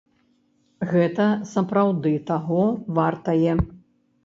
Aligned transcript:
Гэта 0.93 1.27
сапраўды 1.51 2.15
таго 2.33 2.65
вартае. 2.99 3.53